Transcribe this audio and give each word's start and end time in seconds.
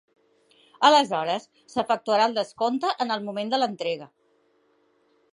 Aleshores 0.87 1.43
s'efectuarà 1.73 2.25
el 2.29 2.33
descompte 2.39 2.93
en 3.05 3.15
el 3.17 3.21
moment 3.27 3.51
de 3.55 3.59
l'entrega. 3.61 4.09